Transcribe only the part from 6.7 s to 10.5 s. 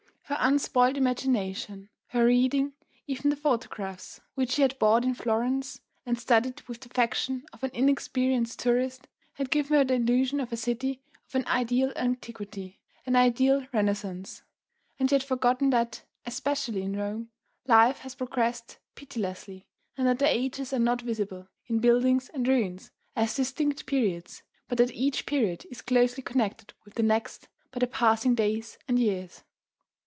the affection of an inexperienced tourist had given her the illusion